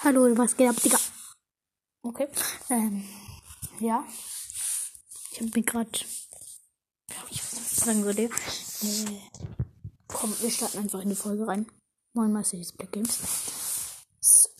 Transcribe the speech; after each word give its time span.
Hallo, 0.00 0.36
was 0.36 0.56
geht 0.56 0.68
ab, 0.68 0.76
Digga? 0.82 0.98
Okay. 2.02 2.28
Ähm, 2.68 3.08
ja. 3.80 4.06
Ich 5.30 5.40
hab 5.40 5.54
mir 5.54 5.62
gerade. 5.62 5.90
Ja, 7.10 7.16
ich 7.30 7.42
weiß 7.42 7.52
nicht, 7.54 7.64
was 7.64 7.72
ich 7.72 7.78
sagen 7.78 8.04
würde. 8.04 8.22
Äh, 8.24 9.20
komm, 10.06 10.34
wir 10.40 10.50
starten 10.50 10.78
einfach 10.78 11.00
in 11.00 11.08
die 11.08 11.16
Folge 11.16 11.46
rein. 11.46 11.66
Moin 12.12 12.30
Meister, 12.30 12.58
ist 12.58 12.76
Black 12.76 12.92
Games. 12.92 13.18
So. 14.20 14.50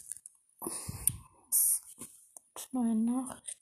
Neue 2.72 2.94
Nachricht. 2.94 3.56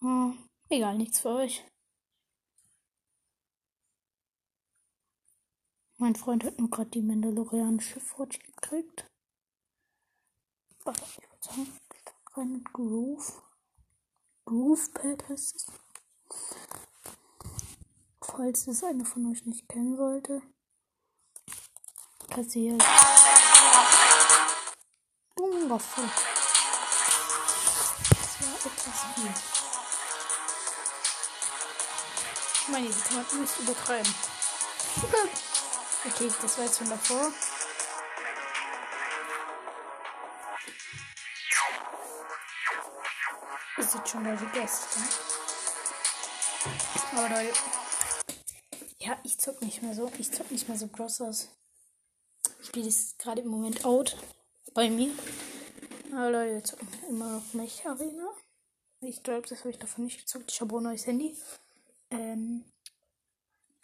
Hm, 0.00 0.36
egal, 0.68 0.96
nichts 0.96 1.20
für 1.20 1.30
euch. 1.30 1.64
Mein 5.98 6.16
Freund 6.16 6.42
hat 6.42 6.58
nur 6.58 6.70
gerade 6.70 6.90
die 6.90 7.02
Mandalorianische 7.02 8.00
Forge 8.00 8.38
gekriegt. 8.40 9.11
Warte, 10.84 11.02
ich 11.04 11.18
würde 11.18 11.70
sagen, 12.34 12.52
mit 12.52 12.72
Groove. 12.72 13.40
Groove 14.44 14.92
Pad 14.94 15.28
heißt 15.28 15.54
es. 15.54 15.66
Falls 18.20 18.66
es 18.66 18.82
einer 18.82 19.04
von 19.04 19.30
euch 19.30 19.44
nicht 19.44 19.68
kennen 19.68 19.96
sollte. 19.96 20.42
Kassiert. 22.28 22.82
Wundervoll. 25.36 26.10
Das 28.08 28.42
war 28.42 28.54
etwas 28.72 29.04
viel. 29.14 29.34
Ich 32.60 32.68
meine, 32.68 32.88
die 32.88 33.00
kann 33.02 33.16
man 33.16 33.40
nicht 33.40 33.58
übertreiben. 33.60 34.14
okay, 36.06 36.32
das 36.42 36.58
war 36.58 36.64
jetzt 36.64 36.78
schon 36.78 36.88
davor. 36.88 37.32
Schon 44.12 44.24
Leute 44.24 44.44
Gäste. 44.52 45.00
Aber 47.12 47.28
Leute. 47.30 47.58
Ja, 48.98 49.18
ich 49.24 49.38
zock 49.38 49.62
nicht 49.62 49.82
mehr 49.82 49.94
so. 49.94 50.12
Ich 50.18 50.30
zock 50.30 50.50
nicht 50.50 50.68
mehr 50.68 50.76
so 50.76 50.86
groß 50.86 51.22
aus. 51.22 51.48
Spiele 52.62 52.86
das 52.86 53.16
gerade 53.18 53.40
im 53.40 53.48
Moment 53.48 53.84
out 53.86 54.16
bei 54.74 54.90
mir. 54.90 55.12
Aber 56.12 56.30
Leute, 56.30 56.54
wir 56.54 56.64
zocken 56.64 56.88
immer 57.08 57.36
noch 57.36 57.54
Mech 57.54 57.86
Arena. 57.86 58.28
Ich 59.00 59.22
glaube, 59.22 59.48
das 59.48 59.60
habe 59.60 59.70
ich 59.70 59.78
davon 59.78 60.04
nicht 60.04 60.18
gezockt. 60.18 60.52
Ich 60.52 60.60
habe 60.60 60.74
auch 60.74 60.78
ein 60.78 60.84
neues 60.84 61.06
Handy. 61.06 61.34
Ähm, 62.10 62.64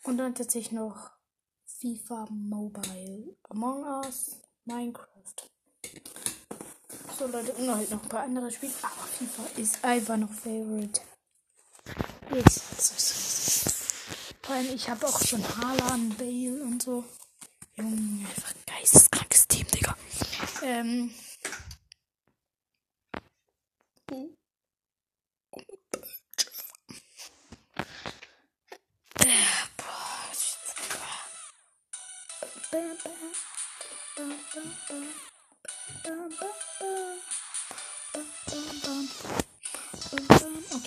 und 0.02 0.18
dann 0.18 0.34
tatsächlich 0.34 0.72
noch 0.72 1.10
FIFA 1.64 2.28
Mobile, 2.30 3.34
Among 3.48 3.82
Us, 4.04 4.36
Minecraft. 4.66 5.08
So 7.18 7.26
Leute, 7.26 7.52
und 7.54 7.74
halt 7.74 7.90
noch 7.90 8.00
ein 8.00 8.08
paar 8.08 8.22
andere 8.22 8.48
Spiele. 8.48 8.72
Aber 8.80 9.08
FIFA 9.08 9.60
ist 9.60 9.84
einfach 9.84 10.16
noch 10.16 10.32
Favorite. 10.32 11.00
So. 12.78 12.94
Vor 14.42 14.54
allem, 14.54 14.72
ich 14.72 14.88
habe 14.88 15.04
auch 15.04 15.20
schon 15.24 15.42
Haaland, 15.42 16.16
Bale 16.16 16.62
und 16.62 16.80
so. 16.80 17.04
Junge, 17.74 18.24
einfach 18.28 18.54
geisteskrankes 18.66 19.48
Team, 19.48 19.66
Digga. 19.66 19.96
Ähm. 20.62 21.10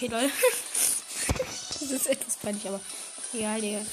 Okay, 0.01 0.09
Leute. 0.09 0.31
das 1.79 1.81
ist 1.91 2.07
etwas 2.07 2.37
peinlich, 2.37 2.67
aber 2.67 2.81
egal, 3.33 3.61
Digga. 3.61 3.85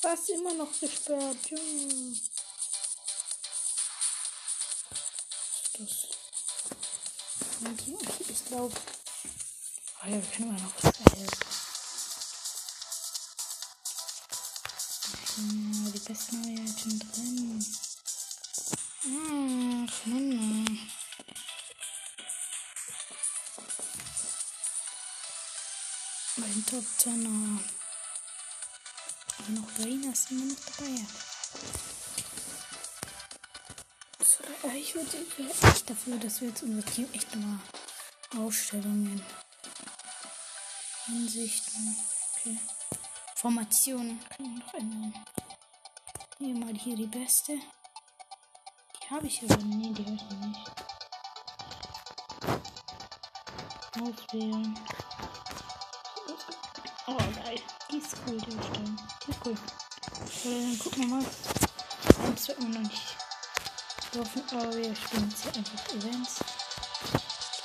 Was 0.00 0.28
immer 0.30 0.54
noch 0.54 0.80
gesperrt, 0.80 1.36
Junge. 1.50 2.29
Das. 5.80 6.08
Ich 8.28 8.44
glaube. 8.44 8.76
Oh 8.76 10.06
ja, 10.06 10.12
wir 10.12 10.22
können 10.36 10.50
immer 10.50 10.60
noch 10.60 10.74
was 10.82 10.92
helfen. 11.14 11.38
Ja, 15.38 15.90
die 15.90 15.98
besten 16.00 16.78
schon 16.78 16.98
drin. 16.98 17.66
Ach, 19.04 20.06
Mann. 20.06 20.80
Mein 26.36 26.66
Top 26.66 26.84
10er. 26.98 27.58
Aber 29.38 29.48
noch 29.48 29.78
Reina 29.78 30.12
ist 30.12 30.30
immer 30.30 30.44
noch 30.44 30.60
dabei. 30.76 31.06
Ich 34.74 34.94
würde 34.94 35.10
echt 35.62 35.90
dafür, 35.90 36.16
dass 36.18 36.40
wir 36.40 36.48
jetzt 36.48 36.62
unser 36.62 36.84
Team 36.84 37.08
echt 37.12 37.34
nochmal 37.34 37.58
Aufstellungen, 38.38 39.22
Ansichten, 41.08 41.96
okay. 42.32 42.58
Formationen 43.34 44.20
können 44.36 44.56
wir 44.56 44.64
noch 44.64 44.74
ändern. 44.74 45.14
Nehmen 46.38 46.60
mal 46.60 46.74
hier 46.74 46.94
die 46.94 47.06
beste. 47.06 47.52
Die 47.52 49.10
habe 49.10 49.26
ich 49.26 49.42
aber. 49.42 49.56
Nee, 49.64 49.92
die 49.92 50.04
habe 50.04 50.14
ich 50.14 50.22
noch 50.22 50.46
nicht. 50.46 50.70
Auswählen. 54.00 54.78
Oh, 57.06 57.16
geil. 57.16 57.60
Die 57.90 57.98
ist 57.98 58.16
cool, 58.26 58.38
die 58.38 58.56
Bestellung. 58.56 58.96
Die 59.26 59.30
ist 59.30 59.40
cool. 59.44 59.56
So, 60.42 60.50
dann 60.50 60.78
gucken 60.78 61.02
wir 61.02 61.16
mal. 61.16 61.24
Eins 62.26 62.48
wird 62.48 62.60
man 62.60 62.70
noch 62.70 62.80
nicht 62.80 63.19
laufen, 64.14 64.42
aber 64.50 64.74
wir 64.74 64.94
spielen 64.96 65.28
jetzt 65.30 65.42
hier 65.42 65.54
einfach 65.54 65.88
Events. 65.94 66.36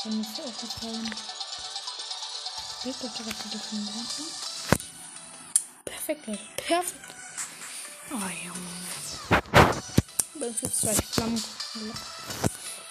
Dann 0.03 0.17
müsste 0.17 0.43
auch 0.43 0.53
was 0.61 0.83
rein. 0.83 1.15
Geht 2.83 2.95
doch 3.03 3.13
direkt 3.15 3.45
wieder 3.45 3.59
von 3.59 3.87
Perfekt, 5.85 6.27
Leute. 6.27 6.41
Perfekt. 6.57 7.15
Oh, 8.11 8.29
Junge. 8.45 8.75
Uns 10.47 10.61
gibt 10.61 10.73
es 10.73 10.79
zwei 10.81 10.93
Flammen. 10.93 11.43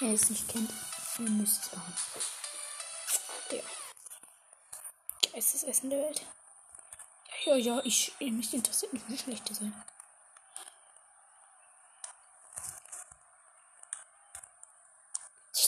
Ihr 0.00 0.14
es 0.14 0.30
nicht 0.30 0.48
kennt, 0.48 0.70
ihr 1.18 1.30
müsst 1.30 1.66
es 1.66 1.72
machen. 1.72 1.94
Ja. 3.52 3.60
Geistes 5.32 5.62
Essen 5.62 5.90
der 5.90 6.00
Welt. 6.00 6.22
Ja, 7.44 7.56
ja, 7.56 7.80
ich, 7.84 8.12
mich 8.18 8.52
interessiert 8.52 8.92
nicht, 8.92 9.08
wie 9.08 9.18
schlecht 9.18 9.48
die 9.48 9.54
sind. 9.54 9.74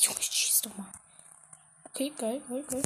Junge, 0.07 0.23
schieß 0.23 0.56
doch 0.67 0.77
mal. 0.77 0.87
Okay, 1.85 2.13
geil, 2.19 2.43
geil, 2.49 2.65
geil. 2.69 2.83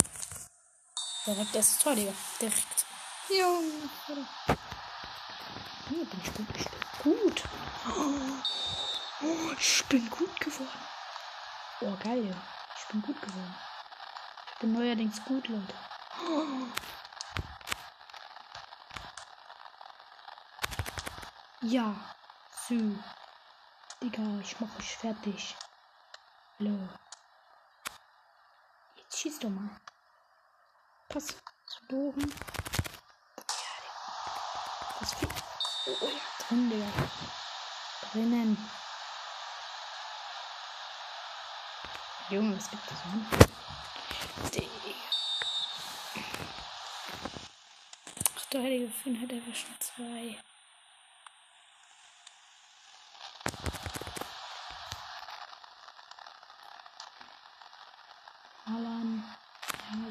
Direkt 1.27 1.55
erstes 1.55 1.79
Tor, 1.79 1.95
Digga. 1.95 2.13
Direkt. 2.41 2.87
Junge. 3.29 3.91
Hier 5.89 6.05
bin 6.05 6.21
ich 6.23 6.35
gut. 6.35 6.57
Ich 6.57 7.03
bin 7.03 7.21
gut. 7.21 7.43
Oh, 9.23 9.53
ich 9.59 9.85
bin 9.87 10.11
gut 10.11 10.41
geworden. 10.41 10.85
Oh, 11.81 11.97
geil. 12.03 12.37
Ich 12.79 12.87
bin 12.93 13.03
gut 13.03 13.21
geworden. 13.21 13.55
Ich 14.53 14.59
bin 14.61 14.73
neuerdings 14.73 15.25
gut, 15.25 15.49
Leute. 15.49 15.75
Ja. 21.63 21.95
Sü. 22.67 22.97
Digga, 24.03 24.41
ich 24.41 24.59
mach 24.61 24.79
euch 24.79 24.97
fertig. 24.97 25.55
Hallo. 26.59 26.79
Schieß 29.21 29.39
doch 29.41 29.51
mal. 29.51 29.69
Pass 31.11 31.27
zu 31.27 31.87
Bogen. 31.89 32.27
Ja, 32.27 33.45
das 34.99 35.13
viel. 35.13 35.29
Oh, 35.89 36.07
ja, 36.07 36.47
drin, 36.49 36.71
Digga. 36.71 36.87
Drinnen. 38.13 38.57
Junge, 42.31 42.57
was 42.57 42.71
gibt 42.71 42.83
es? 42.91 44.51
Digga. 44.53 44.71
Ach, 48.39 48.45
Der 48.47 48.63
heilige 48.63 48.89
Finn 48.89 49.21
hat 49.21 49.31
einfach 49.31 49.55
schon 49.55 49.77
zwei. 49.81 50.39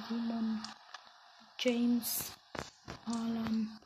Ja, 0.10 0.16
Simon, 0.16 0.62
James, 1.60 2.32
Alan. 3.06 3.80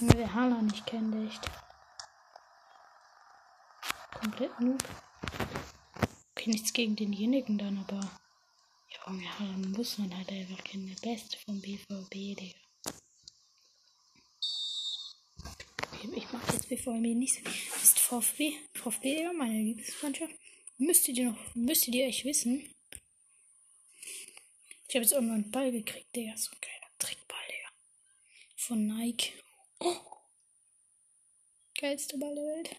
Wer 0.00 0.34
Haaland 0.34 0.70
nicht 0.70 0.86
kennt, 0.86 1.14
echt. 1.28 1.50
Komplett 4.12 4.60
noob. 4.60 4.82
Okay, 6.32 6.50
nichts 6.50 6.72
gegen 6.72 6.96
denjenigen 6.96 7.58
dann, 7.58 7.78
aber. 7.78 8.00
Junge, 9.06 9.38
Haaland 9.38 9.76
muss 9.76 9.98
man 9.98 10.16
halt 10.16 10.30
einfach 10.30 10.62
kennen. 10.64 10.86
Der 10.86 11.10
Beste 11.10 11.38
vom 11.44 11.60
BVB, 11.60 12.10
Digga. 12.10 12.58
Ich 16.14 16.32
mag 16.32 16.42
jetzt 16.52 16.68
BVB 16.68 17.14
nicht 17.14 17.34
so. 17.34 17.50
Ist 17.82 17.98
VfB, 17.98 18.54
VfB, 18.74 19.16
Digga, 19.16 19.32
meine 19.32 19.62
Lieblingsmannschaft. 19.62 20.34
Müsstet 20.78 21.18
ihr 21.18 21.30
noch, 21.30 21.54
müsstet 21.54 21.94
ihr 21.94 22.06
euch 22.06 22.24
wissen. 22.24 22.72
Ich 24.90 24.96
habe 24.96 25.04
jetzt 25.04 25.12
noch 25.12 25.18
einen 25.20 25.48
Ball 25.52 25.70
gekriegt, 25.70 26.16
Digga. 26.16 26.36
So 26.36 26.50
ein 26.50 26.58
geiler 26.60 26.90
Trickball, 26.98 27.38
Digga. 27.46 27.68
Von 28.56 28.88
Nike. 28.88 29.34
Oh. 29.78 29.94
Geilste 31.78 32.18
Ball 32.18 32.34
der 32.34 32.44
Welt. 32.44 32.76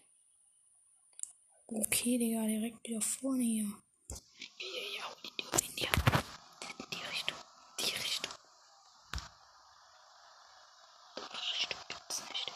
Okay, 1.68 2.18
Digga, 2.18 2.46
direkt 2.46 2.86
wieder 2.86 3.00
vorne 3.00 3.42
hier. 3.42 3.64
Ja, 3.64 4.66
ja, 4.68 4.82
ja, 4.98 5.16
in 5.22 5.30
die, 6.90 7.02
Richtung. 7.02 7.38
Die 7.80 7.94
Richtung. 7.94 8.32
Die 11.16 11.54
Richtung 11.54 11.80
gibt's 11.88 12.22
nicht. 12.28 12.52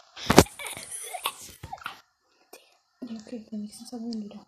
Ja, 3.00 3.16
okay, 3.22 3.46
wenigstens 3.50 3.90
aber 3.94 4.04
wieder. 4.04 4.46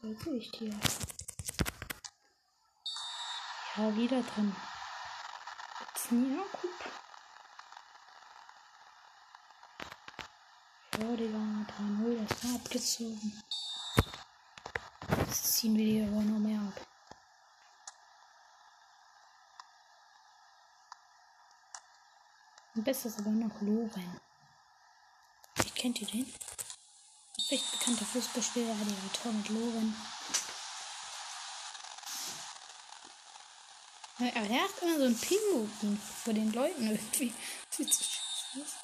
So, 0.00 0.08
jetzt 0.08 0.24
sehe 0.24 0.36
ich 0.36 0.50
die. 0.52 0.72
Ja, 3.76 3.96
wieder 3.96 4.22
drin. 4.22 4.54
Jetzt 5.80 6.12
nie 6.12 6.38
Akku. 6.38 6.68
Ja, 10.96 11.16
Digga, 11.16 11.38
3-0, 11.38 12.24
das 12.24 12.44
war 12.44 12.54
abgezogen. 12.54 13.42
Jetzt 15.18 15.54
ziehen 15.54 15.76
wir 15.76 15.84
die 15.84 16.02
aber 16.02 16.22
noch 16.22 16.38
mehr 16.38 16.60
ab. 16.60 16.86
Am 22.76 22.84
besten 22.84 23.08
ist 23.08 23.18
aber 23.18 23.30
noch 23.30 23.60
Loren. 23.60 24.20
Ich 25.64 25.74
kennt 25.74 26.00
ihr 26.00 26.06
den? 26.06 26.32
Recht 27.50 27.72
bekannter 27.72 28.04
Fußballspieler, 28.04 28.78
hat 28.78 28.86
ja 28.86 29.20
Tor 29.20 29.32
mit 29.32 29.48
Loren. 29.48 29.96
Er 34.20 34.28
hat 34.28 34.70
immer 34.80 34.98
so 34.98 35.04
einen 35.06 35.18
Pinguin 35.18 36.00
vor 36.22 36.32
den 36.32 36.52
Leuten 36.52 36.86
irgendwie. 36.86 37.34
Sieht 37.70 37.92
so 37.92 38.04
scheiße 38.04 38.62
aus. 38.62 38.74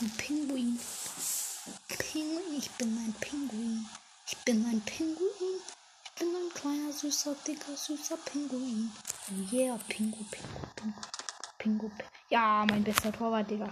Ein 0.00 0.10
Pinguin. 0.16 0.80
Pinguin, 1.88 2.58
ich 2.58 2.70
bin 2.70 2.96
ein 2.96 3.14
Pinguin. 3.20 3.86
Ich 4.26 4.38
bin 4.38 4.64
ein 4.64 4.80
Pinguin. 4.80 5.60
Ich 6.04 6.12
bin 6.18 6.34
ein 6.34 6.54
kleiner, 6.54 6.92
süßer, 6.92 7.34
dicker, 7.46 7.76
süßer 7.76 8.16
Pinguin. 8.16 8.90
Yeah, 9.52 9.78
Pingu, 9.88 10.24
Pingu, 10.30 10.66
Pingu. 10.74 11.00
Pingu. 11.58 11.90
Ja, 12.30 12.64
mein 12.68 12.82
bester 12.82 13.12
Torwart, 13.12 13.50
Digga. 13.50 13.70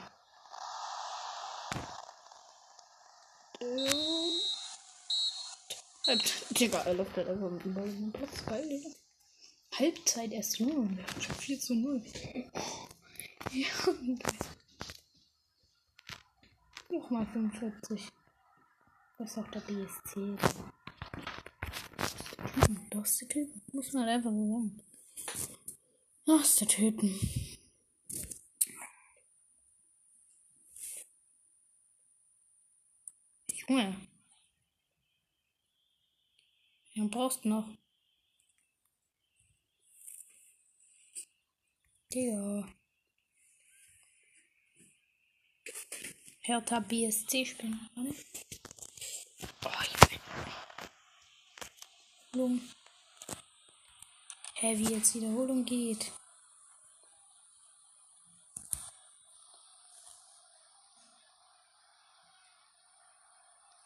Digga, 6.50 6.78
er 6.80 6.94
läuft 6.94 7.16
halt 7.16 7.28
einfach 7.28 7.64
über 7.64 7.80
den 7.80 8.12
Platz. 8.12 8.44
Geil, 8.44 8.68
Digga. 8.68 8.99
Halbzeit 9.80 10.30
erst, 10.32 10.58
Junge. 10.58 11.02
Schon 11.18 11.34
4 11.36 11.58
zu 11.58 11.74
0. 11.74 12.02
Ja. 13.50 13.66
Nochmal 16.90 17.26
45. 17.26 18.08
Das 19.16 19.30
ist 19.30 19.38
auch 19.38 19.50
der 19.50 19.60
BSC. 19.60 20.36
Das 22.90 23.10
ist 23.10 23.20
der 23.22 23.28
Typen. 23.28 23.62
Muss 23.72 23.92
man 23.94 24.02
halt 24.02 24.16
einfach 24.16 24.30
so 24.30 24.52
sagen. 24.52 24.82
Das 26.26 26.48
ist 26.50 26.60
der 26.60 26.68
Typen. 26.68 27.18
Junge. 33.66 33.96
Ja, 36.92 37.06
brauchst 37.06 37.46
noch. 37.46 37.79
Digga. 42.12 42.66
Hertha 46.40 46.80
BSC 46.80 47.46
spielen. 47.46 47.88
Warte. 47.94 48.10
Oh, 49.64 49.82
ich 49.84 50.08
bin. 50.08 50.20
Wiederholung. 52.32 52.60
Hä, 54.54 54.76
wie 54.76 54.92
jetzt 54.92 55.14
Wiederholung 55.14 55.64
geht. 55.64 56.12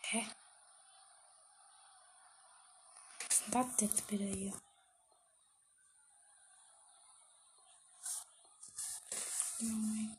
Hä? 0.00 0.26
Was 3.18 3.40
ist 3.40 3.46
denn 3.46 3.52
das 3.52 3.80
jetzt 3.80 4.06
bitte 4.06 4.24
hier? 4.24 4.52
Nein. 9.64 10.16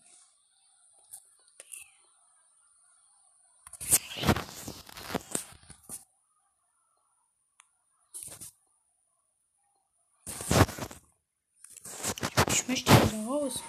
Ich 12.47 12.67
möchte 12.67 12.91
wieder 12.91 13.25
raus. 13.27 13.59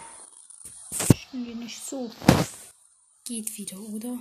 Möchten 1.10 1.44
wir 1.46 1.54
nicht 1.56 1.84
so. 1.84 2.10
Geht 3.24 3.58
wieder, 3.58 3.78
oder? 3.78 4.18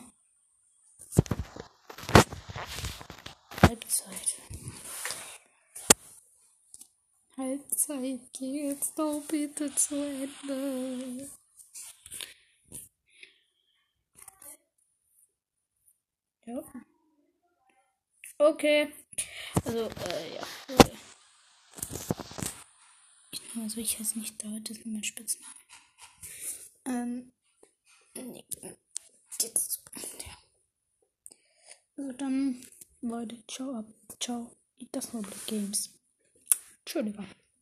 Halbzeit. 3.62 4.36
Halbzeit 7.38 8.34
geht's 8.34 8.94
doch 8.96 9.22
bitte 9.28 9.74
zu 9.74 9.96
Ende. 9.96 11.30
Ja. 16.46 16.64
Okay. 18.38 18.94
Also, 19.64 19.90
äh, 19.90 20.36
ja. 20.36 20.48
Ich, 23.32 23.42
also, 23.58 23.80
ich 23.80 24.00
heiße 24.00 24.20
nicht 24.20 24.44
da, 24.44 24.48
das 24.60 24.78
ist 24.78 24.86
mein 24.86 25.04
Spitzname. 25.04 25.54
Ähm, 26.86 27.32
nee. 28.16 28.46
Jetzt, 29.42 29.84
ja. 29.96 30.38
Also 31.98 32.12
dann, 32.14 32.66
Leute, 33.02 33.44
ciao 33.48 33.76
ab. 33.76 33.86
Ciao. 34.20 34.52
Das 34.92 35.14
war 35.14 35.22
Games. 35.48 35.94
Entschuldigung. 36.80 37.28